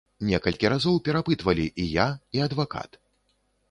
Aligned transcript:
Некалькі 0.29 0.71
разоў 0.73 0.97
перапытвалі 1.09 1.69
і 1.87 1.89
я, 2.01 2.09
і 2.39 2.47
адвакат. 2.51 3.03